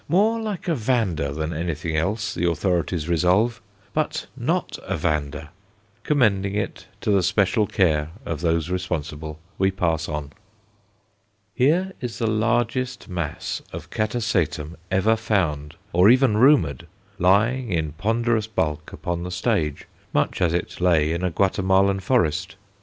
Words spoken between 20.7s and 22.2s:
lay in a Guatemalan